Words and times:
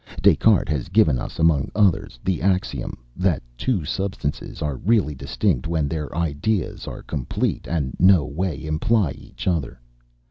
Des 0.19 0.35
Cartes 0.35 0.67
has 0.67 0.89
given 0.89 1.19
us, 1.19 1.37
among 1.37 1.69
others, 1.75 2.17
the 2.25 2.41
axiom 2.41 2.97
"That 3.15 3.43
two 3.55 3.85
substances 3.85 4.59
are 4.59 4.77
really 4.77 5.13
distinct 5.13 5.67
when 5.67 5.87
their 5.87 6.11
ideas 6.17 6.87
are 6.87 7.03
complete, 7.03 7.67
and 7.67 7.95
no 7.99 8.25
way 8.25 8.65
imply 8.65 9.11
each 9.11 9.45
other. 9.47 9.79